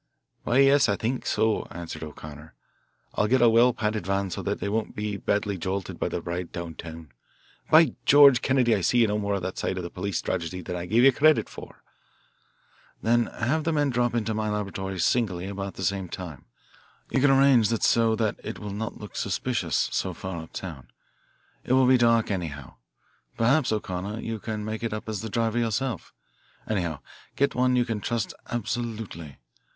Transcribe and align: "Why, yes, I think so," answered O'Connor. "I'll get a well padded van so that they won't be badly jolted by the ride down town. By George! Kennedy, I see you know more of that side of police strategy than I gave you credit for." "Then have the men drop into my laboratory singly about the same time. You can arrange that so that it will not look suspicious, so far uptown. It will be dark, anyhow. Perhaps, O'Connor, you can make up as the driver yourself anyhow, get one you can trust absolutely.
"Why, 0.45 0.57
yes, 0.57 0.89
I 0.89 0.95
think 0.95 1.27
so," 1.27 1.67
answered 1.69 2.01
O'Connor. 2.03 2.55
"I'll 3.13 3.27
get 3.27 3.43
a 3.43 3.49
well 3.49 3.71
padded 3.71 4.07
van 4.07 4.31
so 4.31 4.41
that 4.41 4.59
they 4.59 4.67
won't 4.67 4.95
be 4.95 5.15
badly 5.15 5.59
jolted 5.59 5.99
by 5.99 6.09
the 6.09 6.23
ride 6.23 6.51
down 6.51 6.73
town. 6.73 7.11
By 7.69 7.93
George! 8.03 8.41
Kennedy, 8.41 8.73
I 8.73 8.81
see 8.81 8.97
you 8.97 9.05
know 9.07 9.19
more 9.19 9.35
of 9.35 9.43
that 9.43 9.59
side 9.59 9.77
of 9.77 9.93
police 9.93 10.17
strategy 10.17 10.61
than 10.63 10.75
I 10.75 10.87
gave 10.87 11.03
you 11.03 11.11
credit 11.11 11.47
for." 11.47 11.83
"Then 13.03 13.27
have 13.27 13.63
the 13.63 13.71
men 13.71 13.91
drop 13.91 14.15
into 14.15 14.33
my 14.33 14.49
laboratory 14.49 14.97
singly 14.97 15.45
about 15.45 15.75
the 15.75 15.83
same 15.83 16.09
time. 16.09 16.45
You 17.11 17.21
can 17.21 17.29
arrange 17.29 17.69
that 17.69 17.83
so 17.83 18.15
that 18.15 18.37
it 18.43 18.57
will 18.57 18.73
not 18.73 18.97
look 18.97 19.15
suspicious, 19.15 19.87
so 19.91 20.15
far 20.15 20.41
uptown. 20.41 20.87
It 21.63 21.73
will 21.73 21.85
be 21.85 21.99
dark, 21.99 22.31
anyhow. 22.31 22.77
Perhaps, 23.37 23.71
O'Connor, 23.71 24.21
you 24.21 24.39
can 24.39 24.65
make 24.65 24.83
up 24.83 25.07
as 25.07 25.21
the 25.21 25.29
driver 25.29 25.59
yourself 25.59 26.11
anyhow, 26.67 27.01
get 27.35 27.53
one 27.53 27.75
you 27.75 27.85
can 27.85 28.01
trust 28.01 28.33
absolutely. 28.49 29.37